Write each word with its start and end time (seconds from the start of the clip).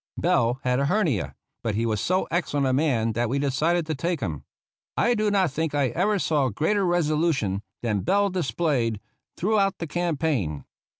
Bell 0.17 0.59
had 0.63 0.79
a 0.79 0.87
hernia, 0.87 1.35
but 1.63 1.75
he 1.75 1.85
was 1.85 2.01
so 2.01 2.23
ex 2.31 2.51
cellent 2.53 2.67
a 2.67 2.73
man 2.73 3.11
that 3.13 3.29
we 3.29 3.37
decided 3.37 3.85
to 3.85 3.93
take 3.93 4.19
him. 4.19 4.43
I 4.97 5.13
do 5.13 5.29
not 5.29 5.51
think 5.51 5.75
I 5.75 5.89
ever 5.89 6.17
saw 6.17 6.49
greater 6.49 6.83
resolution 6.87 7.61
than 7.83 7.99
Bell 8.01 8.31
displayed 8.31 8.99
throughout 9.37 9.77
the 9.77 9.85
campaign. 9.85 10.65